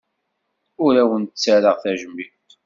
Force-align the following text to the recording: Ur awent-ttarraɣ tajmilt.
Ur 0.83 0.93
awent-ttarraɣ 1.01 1.75
tajmilt. 1.83 2.49